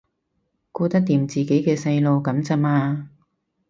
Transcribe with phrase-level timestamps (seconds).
[0.71, 3.11] 顧得掂自己嘅細路噉咋嘛